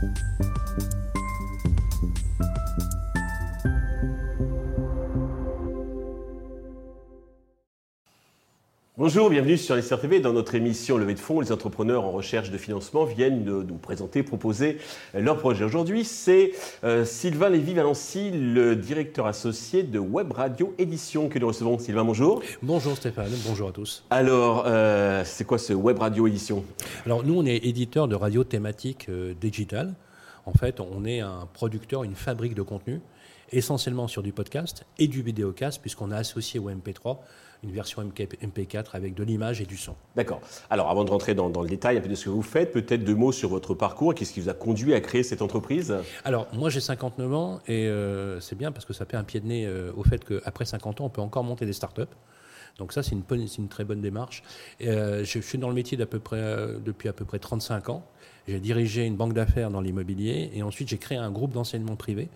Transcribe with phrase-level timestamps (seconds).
[0.00, 0.47] Thank you.
[8.98, 10.18] Bonjour, bienvenue sur TV.
[10.18, 13.76] Dans notre émission Levée de fonds, les entrepreneurs en recherche de financement viennent de nous
[13.76, 14.78] présenter, proposer
[15.14, 15.62] leur projet.
[15.62, 16.50] Aujourd'hui, c'est
[16.82, 21.78] euh, Sylvain Lévy-Valency, le directeur associé de Web Radio Édition que nous recevons.
[21.78, 22.42] Sylvain, bonjour.
[22.60, 24.02] Bonjour Stéphane, bonjour à tous.
[24.10, 26.64] Alors, euh, c'est quoi ce Web Radio Édition?
[27.06, 29.94] Alors, nous, on est éditeur de radio thématique euh, digital.
[30.44, 33.00] En fait, on est un producteur, une fabrique de contenu,
[33.52, 37.18] essentiellement sur du podcast et du vidéocast, puisqu'on a associé au MP3
[37.62, 39.94] une version MP4 avec de l'image et du son.
[40.14, 40.40] D'accord.
[40.70, 43.04] Alors avant de rentrer dans, le détail un peu de ce que vous faites, peut-être
[43.04, 44.14] deux mots sur votre parcours.
[44.14, 45.96] Qu'est-ce qui vous a conduit à créer cette entreprise?
[46.24, 49.40] Alors moi j'ai 59 ans et euh, c'est bien parce que ça fait un pied
[49.40, 52.02] de nez euh, au fait qu'après 50 ans on peut encore monter des startups.
[52.78, 53.24] Donc ça, c'est une,
[53.58, 54.44] une, très bonne démarche.
[54.82, 58.04] Euh, je, suis dans le métier peu près, depuis à peu près 35 ans.
[58.46, 62.28] J'ai dirigé une banque d'affaires dans l'immobilier et ensuite j'ai créé un groupe d'enseignement privé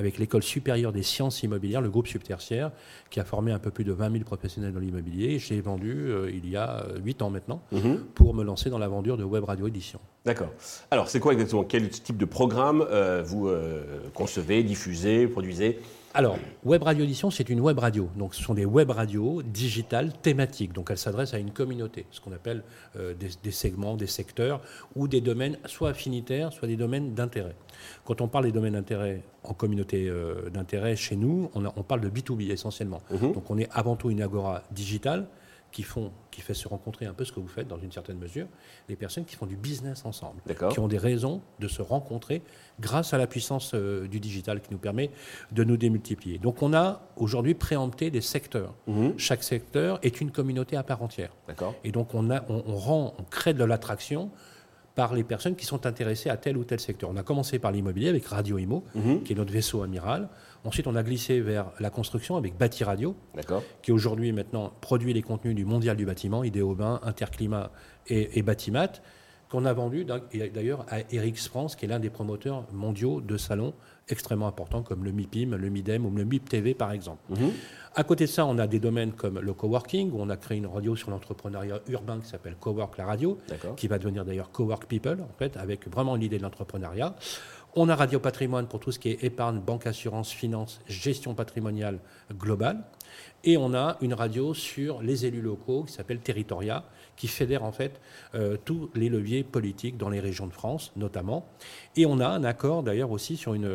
[0.00, 2.72] avec l'École supérieure des sciences immobilières, le groupe subtertiaire,
[3.10, 5.38] qui a formé un peu plus de 20 000 professionnels dans l'immobilier.
[5.38, 7.98] J'ai vendu euh, il y a 8 ans maintenant mhm.
[8.14, 10.00] pour me lancer dans l'aventure de Web Radio Édition.
[10.24, 10.50] D'accord.
[10.90, 11.64] Alors, c'est quoi exactement?
[11.64, 15.78] Quel type de programme euh, vous euh, concevez, diffusez, produisez?
[16.12, 18.10] Alors, Web Radio Édition, c'est une web radio.
[18.16, 20.72] Donc, ce sont des web radios digitales thématiques.
[20.72, 22.64] Donc, elles s'adressent à une communauté, ce qu'on appelle
[22.96, 24.60] euh, des, segments, des secteurs
[24.96, 27.54] ou des domaines soit affinitaires, soit des domaines d'intérêt.
[28.04, 32.00] Quand on parle des domaines d'intérêt en communauté euh, d'intérêt chez nous, on, on, parle
[32.00, 33.02] de B2B essentiellement.
[33.12, 33.32] Mhm.
[33.32, 35.28] Donc, on est avant tout une agora digitale
[35.72, 38.18] qui, font, qui fait se rencontrer un peu ce que vous faites dans une certaine
[38.18, 38.46] mesure,
[38.88, 40.40] les personnes qui font du business ensemble,
[40.70, 42.42] qui ont des raisons de se rencontrer
[42.80, 45.10] grâce à la puissance euh, du digital qui nous permet
[45.52, 46.38] de nous démultiplier.
[46.38, 48.74] Donc on a aujourd'hui préempté des secteurs.
[48.86, 49.14] Mhm.
[49.18, 51.30] Chaque secteur est une communauté à part entière.
[51.84, 54.30] Et donc on, a, on, rend, on crée de l'attraction
[54.94, 57.10] par les personnes qui sont intéressées à tel ou tel secteur.
[57.10, 59.22] On a commencé par l'immobilier avec Radio Imo, mhm.
[59.22, 60.28] qui est notre vaisseau amiral.
[60.64, 63.16] Ensuite, on a glissé vers la construction avec Bâti Radio,
[63.82, 67.70] qui aujourd'hui maintenant produit les contenus du Mondial du bâtiment, Idéobain, Interclimat
[68.08, 68.92] et, et Batimat,
[69.50, 73.74] qu'on a vendu d'ailleurs à Erix France, qui est l'un des promoteurs mondiaux de salons
[74.08, 77.20] extrêmement importants comme le MIPIM, le MIDEM ou le MIP TV par exemple.
[77.30, 77.50] Mhm.
[77.96, 80.58] À côté de ça, on a des domaines comme le coworking, où on a créé
[80.58, 83.36] une radio sur l'entrepreneuriat urbain qui s'appelle Cowork la radio,
[83.76, 87.16] qui va devenir d'ailleurs Cowork People, en fait, avec vraiment l'idée de l'entrepreneuriat.
[87.76, 92.00] On a Radio Patrimoine pour tout ce qui est épargne, banque, assurance, finance, gestion patrimoniale
[92.32, 92.82] globale.
[93.44, 96.84] Et on a une radio sur les élus locaux qui s'appelle Territoria,
[97.16, 98.00] qui fédère en fait
[98.34, 101.46] euh, tous les leviers politiques dans les régions de France, notamment.
[101.96, 103.70] Et on a un accord d'ailleurs aussi sur une,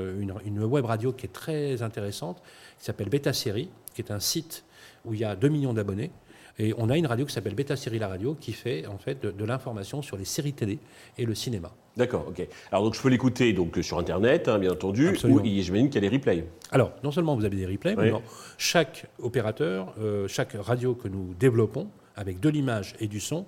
[0.45, 2.41] une, web radio qui est très intéressante,
[2.77, 4.65] qui s'appelle Beta Série, qui est un site
[5.05, 6.11] où il y a 2 millions d'abonnés
[6.57, 9.21] et on a une radio qui s'appelle Beta Série La Radio qui fait en fait
[9.21, 10.79] de, l'information sur les séries télé
[11.17, 11.71] et le cinéma.
[11.97, 12.45] D'accord, ok.
[12.71, 16.05] Alors donc je peux l'écouter donc sur internet, hein, bien entendu, ou j'imagine qu'il y
[16.05, 16.45] a des replays.
[16.71, 18.11] Alors non seulement vous avez des replays, mais
[18.57, 23.45] chaque opérateur, euh, chaque radio que nous développons avec de l'image et du son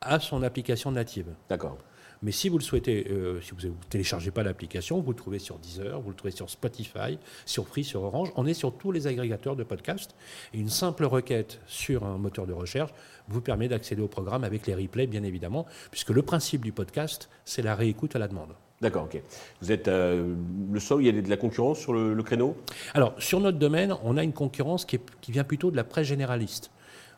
[0.00, 1.26] a son application native.
[1.48, 1.78] D'accord.
[2.22, 5.38] Mais si vous le souhaitez, euh, si vous ne téléchargez pas l'application, vous le trouvez
[5.38, 8.32] sur Deezer, vous le trouvez sur Spotify, sur Free, sur Orange.
[8.36, 10.14] On est sur tous les agrégateurs de podcasts.
[10.54, 12.92] Et une simple requête sur un moteur de recherche
[13.28, 17.28] vous permet d'accéder au programme avec les replays, bien évidemment, puisque le principe du podcast,
[17.44, 18.54] c'est la réécoute à la demande.
[18.80, 19.22] D'accord, ok.
[19.60, 20.34] Vous êtes euh,
[20.72, 22.56] le seul, il y a de la concurrence sur le, créneau?
[22.94, 26.08] Alors, sur notre domaine, on a une concurrence qui, qui vient plutôt de la presse
[26.08, 26.72] généraliste.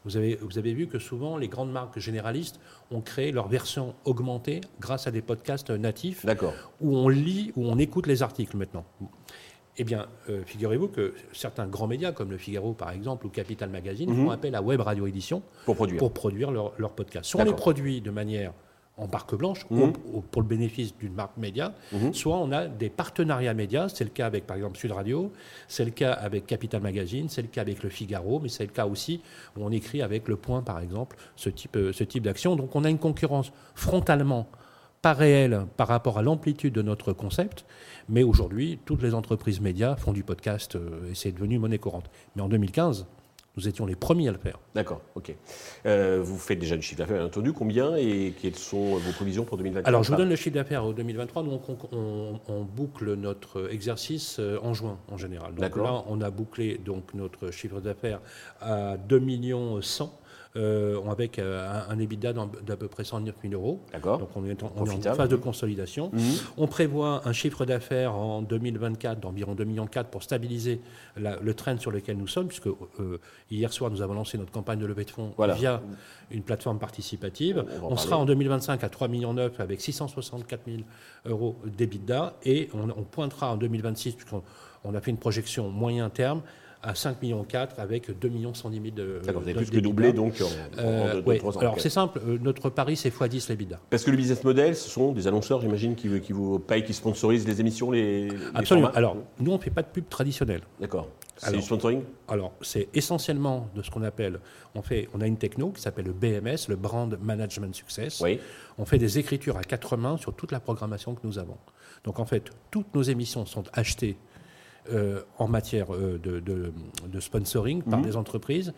[0.04, 2.60] Vous avez, vous avez vu que souvent, les grandes marques généralistes
[2.90, 6.26] ont créé leur version augmentée grâce à des podcasts natifs
[6.80, 8.84] où on lit, où on écoute les articles maintenant.
[9.76, 13.70] Eh bien, euh, figurez-vous que certains grands médias, comme Le Figaro par exemple, ou Capital
[13.70, 14.24] Magazine, mhm.
[14.24, 17.30] font appel à Web Radio Édition pour produire, pour produire leurs leur podcasts.
[17.30, 18.52] Soit on les produit de manière
[18.96, 19.92] en barque blanche mhm.
[20.30, 22.14] pour le bénéfice d'une marque média, mhm.
[22.14, 25.32] soit on a des partenariats médias, c'est le cas avec par exemple Sud Radio,
[25.66, 28.72] c'est le cas avec Capital Magazine, c'est le cas avec Le Figaro, mais c'est le
[28.72, 29.20] cas aussi
[29.56, 32.54] où on écrit avec Le Point par exemple, ce type, euh, ce type d'action.
[32.54, 34.46] Donc on a une concurrence frontalement
[35.02, 37.66] pas réelle par rapport à l'amplitude de notre concept,
[38.08, 42.10] mais aujourd'hui toutes les entreprises médias font du podcast euh, et c'est devenu monnaie courante.
[42.36, 43.06] Mais en 2015,
[43.56, 44.58] nous étions les premiers à le faire.
[44.74, 45.34] D'accord, ok.
[45.86, 47.52] Euh, vous faites déjà du chiffre d'affaires, bien entendu.
[47.52, 50.84] Combien et quelles sont vos prévisions pour 2023 Alors, je vous donne le chiffre d'affaires
[50.84, 51.42] au 2023.
[51.44, 51.60] Nous,
[51.92, 55.54] on, boucle notre exercice euh, en juin, en général.
[55.54, 58.20] Donc là, on a bouclé donc, notre chiffre d'affaires
[58.60, 60.23] à 2 millions 100 euh,
[60.58, 63.80] avec euh, un, un EBITDA d'à peu près 109 000 euros.
[63.92, 64.18] D'accord.
[64.18, 65.16] Donc on est en, on est en Profitable.
[65.16, 66.10] phase de consolidation.
[66.12, 66.20] Mhm.
[66.58, 70.80] On prévoit un chiffre d'affaires en 2024 d'environ 2,4 millions pour stabiliser
[71.16, 73.18] la- le trend sur lequel nous sommes, puisque euh,
[73.50, 75.54] hier soir nous avons lancé notre campagne de levée de fonds Voilà.
[75.54, 75.82] via
[76.30, 77.64] une plateforme participative.
[77.82, 80.78] On sera en 2025 à 3,9 millions avec 664 000
[81.26, 84.42] euros d'EBITDA et on, on pointera en 2026, puisqu'on
[84.84, 86.42] on a fait une projection moyen terme,
[86.84, 87.46] à 5,4 millions
[87.78, 90.48] avec 2 110 000 de D'accord, vous avez plus que doublé donc en, en
[90.78, 91.38] Euh, deux- deux, ouais.
[91.38, 91.60] trois ans.
[91.60, 93.80] Alors c'est simple, euh, notre pari c'est x10 l'EBITDA.
[93.90, 96.84] Parce que le business model, ce sont des annonceurs, j'imagine, qui, vous- qui vous payent,
[96.84, 98.90] qui sponsorisent les émissions, les, les Absolument.
[98.94, 100.60] Alors, nous, on ne fait pas de pub traditionnelle.
[100.80, 101.08] D'accord.
[101.36, 104.38] C'est du sponsoring Alors, c'est essentiellement de ce qu'on appelle,
[104.76, 108.20] on, fait, on a une techno qui s'appelle le BMS, le Brand Management Success.
[108.20, 108.38] Oui.
[108.78, 111.56] On fait des écritures à quatre mains sur toute la programmation que nous avons.
[112.04, 114.16] Donc, en fait, toutes nos émissions sont achetées
[114.92, 116.72] euh, en matière euh, de, de-
[117.06, 118.04] de sponsoring par Mhm.
[118.04, 118.72] des entreprises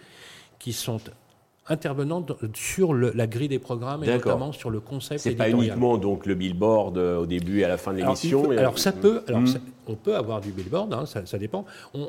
[0.59, 1.01] qui sont
[1.69, 5.99] intervenantes sur le- la grille des programmes et notamment sur le concept C'est pas uniquement
[5.99, 8.51] donc le billboard euh, au début et à la fin de l'émission.
[8.53, 9.47] alors, ça peut, alors Mhm.
[9.49, 9.59] ça-
[9.89, 11.65] on peut avoir du billboard, hein, ça, ça dépend.
[11.95, 12.09] On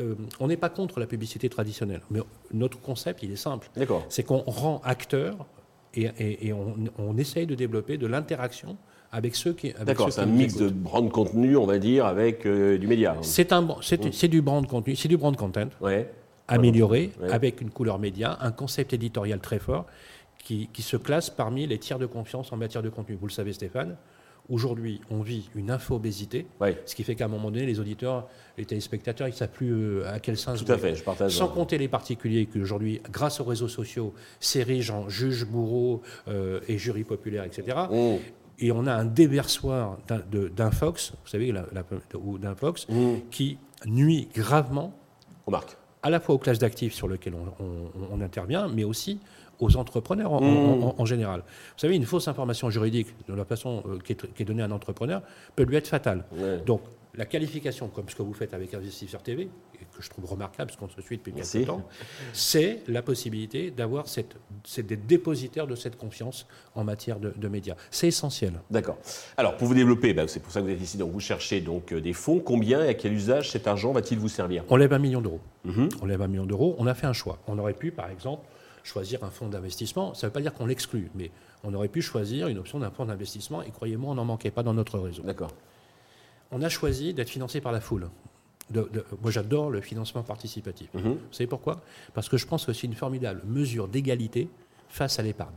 [0.00, 0.14] euh,
[0.46, 2.20] n'est pas contre la publicité traditionnelle, mais
[2.52, 3.68] notre concept, il est simple.
[3.76, 4.04] D'accord.
[4.08, 5.46] C'est qu'on rend acteur
[5.94, 8.76] et, et- et on, on essaye de développer de l'interaction
[9.10, 9.68] avec ceux qui.
[9.72, 13.16] avec D'accord, c'est un mix de brand contenu, on va dire, avec euh, du média.
[13.22, 16.10] C'est un, c'est, c'est du brand contenu, c'est du brand content Ouais.
[16.48, 17.30] amélioré Ouais.
[17.30, 19.86] avec une couleur média, un concept éditorial très fort
[20.38, 23.16] qui, qui se classe parmi les tiers de confiance en matière de contenu.
[23.20, 23.96] Vous le savez, Stéphane.
[24.48, 26.76] Aujourd'hui, on vit une infobésité, Ouais.
[26.84, 28.28] ce qui fait qu'à un moment donné, les auditeurs,
[28.58, 30.64] les téléspectateurs, ils ne savent plus euh, à quel sens.
[30.64, 31.32] Tout à fait, je partage.
[31.36, 36.60] Sans compter les particuliers qui aujourd'hui, grâce aux réseaux sociaux, s'érigent en juges, bourreaux euh,
[36.68, 37.76] et jurys populaires, etc.
[37.90, 38.16] Mmh.
[38.58, 40.22] Et on a un déversoir d'un-
[40.54, 41.84] d'infox, vous savez, la, la-
[42.18, 43.14] ou d'infox, Mmh.
[43.30, 44.92] qui nuit gravement
[45.46, 45.76] On marque.
[46.02, 49.20] À la fois aux classes d'actifs sur lesquelles on, on- on intervient, mais aussi
[49.60, 50.82] aux entrepreneurs en, Mmh.
[50.84, 51.40] en- en général.
[51.40, 54.62] Vous savez, une fausse information juridique de la façon euh, qui, est, qui est donnée
[54.62, 55.22] à un entrepreneur
[55.54, 56.24] peut lui être fatale.
[56.36, 56.58] Ouais.
[56.66, 56.80] Donc,
[57.14, 59.42] la qualification, comme ce que vous faites avec Investisseur TV,
[59.74, 61.86] et que je trouve remarquable, parce qu'on se suit depuis quelques temps,
[62.32, 64.36] c'est la possibilité d'avoir cette,
[64.78, 67.76] des dépositaires de cette confiance en matière de, de médias.
[67.90, 68.54] C'est essentiel.
[68.70, 68.96] D'accord.
[69.36, 71.60] Alors, pour vous développer, bah, c'est pour ça que vous êtes ici, donc vous cherchez
[71.60, 72.40] donc euh, des fonds.
[72.40, 74.64] Combien et à quel usage cet argent va-t-il vous servir?
[74.70, 75.40] On lève un million d'euros.
[75.64, 75.90] Mhm.
[76.00, 76.76] On lève un million d'euros.
[76.78, 77.38] On a fait un choix.
[77.46, 78.46] On aurait pu, par exemple,
[78.84, 80.14] choisir un fonds d'investissement.
[80.14, 81.30] Ça ne veut pas dire qu'on l'exclut, mais
[81.62, 83.62] on aurait pu choisir une option d'un fonds d'investissement.
[83.62, 85.22] Et croyez-moi, on n'en manquait pas dans notre réseau.
[85.22, 85.52] D'accord.
[86.52, 88.08] On a choisi d'être financé par la foule.
[88.70, 90.88] De- de- moi, j'adore le financement participatif.
[90.94, 91.02] Mhm.
[91.14, 91.80] Vous savez pourquoi?
[92.14, 94.48] Parce que je pense que c'est une formidable mesure d'égalité
[94.88, 95.56] face à l'épargne.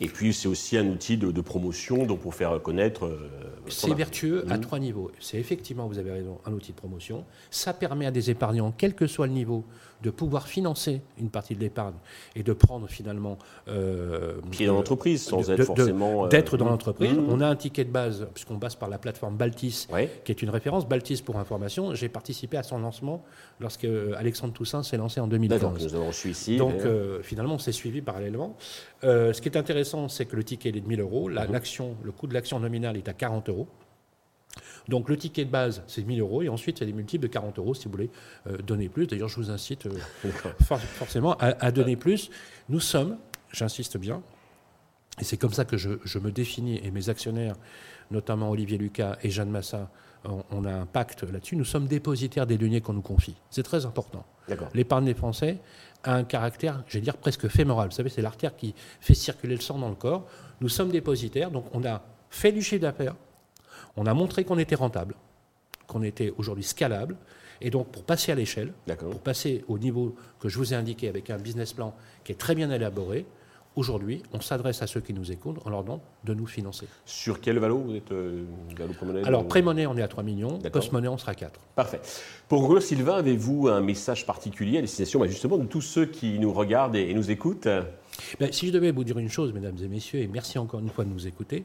[0.00, 3.06] Et puis, c'est aussi un outil de, de promotion donc pour faire connaître.
[3.06, 3.28] euh,
[3.68, 4.60] C'est vertueux à Mhm.
[4.62, 5.10] trois niveaux.
[5.20, 7.24] C'est effectivement, vous avez raison, un outil de promotion.
[7.50, 9.64] Ça permet à des épargnants, quel que soit le niveau,
[10.00, 11.96] de pouvoir financer une partie de l'épargne
[12.36, 13.36] et de prendre finalement.
[13.66, 16.24] euh, Pied dans l'entreprise, sans de- être de- forcément.
[16.26, 17.12] euh, D'être dans l'entreprise.
[17.12, 17.26] Mhm.
[17.28, 20.08] On a un ticket de base, puisqu'on passe par la plateforme Baltis, Ouais.
[20.24, 20.86] qui est une référence.
[20.88, 23.24] Baltis, pour information, j'ai participé à son lancement
[23.58, 25.78] lorsque euh, Alexandre Toussaint s'est lancé en D'accord, 2015.
[25.78, 26.56] que nous avons ici.
[26.56, 28.56] Donc euh, finalement, on s'est suivi parallèlement.
[29.02, 31.28] Ce qui est intéressant, c'est que le ticket il est de 1000 euros.
[31.28, 31.52] Mhm.
[31.52, 33.66] l'action, le coût de l'action nominale est à 40 euros.
[34.88, 36.42] Donc le ticket de base, c'est 1000 euros.
[36.42, 38.10] Et ensuite, il y a des multiples de 40 euros si vous voulez
[38.46, 39.06] euh, donner plus.
[39.06, 39.92] D'ailleurs, je vous incite euh,
[40.60, 42.30] for- forcément à, à donner plus.
[42.68, 43.18] Nous sommes,
[43.52, 44.22] j'insiste bien,
[45.20, 47.56] et c'est comme ça que je, je me définis, et mes actionnaires,
[48.10, 49.90] notamment Olivier Lucas et Jeanne Massa,
[50.24, 51.56] on, on a un pacte là-dessus.
[51.56, 53.36] Nous sommes dépositaires des deniers qu'on nous confie.
[53.50, 54.24] C'est très important.
[54.74, 55.58] L'épargne des Français
[56.04, 57.90] a un caractère, je vais dire, presque fémoral.
[57.90, 60.26] Vous savez, c'est l'artère qui fait circuler le sang dans le corps.
[60.60, 63.14] Nous sommes dépositaires, donc on a fait du chiffre d'affaires,
[63.96, 65.14] on a montré qu'on était rentable,
[65.86, 67.16] qu'on était aujourd'hui scalable,
[67.60, 71.08] et donc pour passer à l'échelle, pour passer au niveau que je vous ai indiqué
[71.08, 71.94] avec un business plan
[72.24, 73.26] qui est très bien élaboré,
[73.78, 76.86] aujourd'hui, on s'adresse à ceux qui nous écoutent en leur demandant de nous financer.
[77.06, 78.44] Sur quel valo vous êtes euh,
[78.76, 81.60] valo Alors, pré-monnaie, on est à 3 millions, post-monnaie, on sera à 4.
[81.76, 82.00] Parfait.
[82.48, 86.38] Pour conclure, Sylvain, avez-vous un message particulier à destination bah, justement de tous ceux qui
[86.38, 87.68] nous regardent et, et nous écoutent?
[88.40, 90.90] Ben, si je devais vous dire une chose, mesdames et messieurs, et merci encore une
[90.90, 91.64] fois de nous écouter,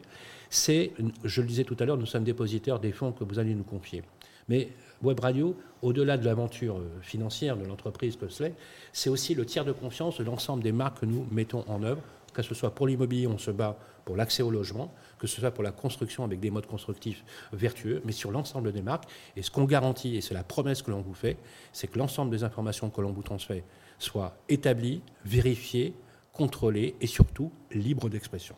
[0.49, 0.91] c'est,
[1.23, 3.63] je le disais tout à l'heure, nous sommes dépositaires des fonds que vous allez nous
[3.63, 4.03] confier.
[4.49, 4.69] Mais
[5.01, 8.53] Web Radio, au-delà de l'aventure euh, financière de l'entreprise que c'est,
[8.91, 12.01] c'est aussi le tiers de confiance de l'ensemble des marques que nous mettons en œuvre,
[12.33, 15.51] que ce soit pour l'immobilier, on se bat pour l'accès au logement, que ce soit
[15.51, 17.23] pour la construction avec des modes constructifs
[17.53, 19.05] vertueux, mais sur l'ensemble des marques.
[19.35, 21.37] Et ce qu'on garantit, et c'est la promesse que l'on vous fait,
[21.71, 23.63] c'est que l'ensemble des informations que l'on vous transmet
[23.99, 25.93] soient établies, vérifiées,
[26.33, 28.55] contrôlées et surtout libres d'expression.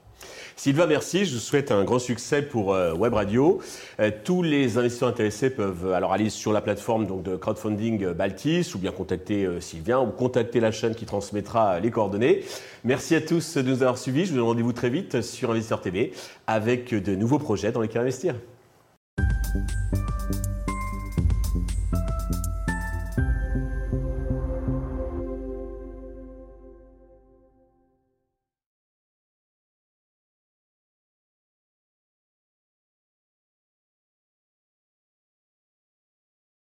[0.56, 1.26] Sylvain, merci.
[1.26, 3.62] Je vous souhaite un grand succès pour euh, Web Radio.
[4.00, 8.74] Euh, tous les investisseurs intéressés peuvent alors aller sur la plateforme donc, de crowdfunding Baltis
[8.74, 12.44] ou bien contacter Sylvain ou contacter la chaîne qui transmettra les coordonnées.
[12.84, 14.26] Merci à tous de nous avoir suivis.
[14.26, 16.14] Je vous donne rendez-vous très vite sur Investisseur TV
[16.48, 18.36] avec de nouveaux projets dans lesquels investir.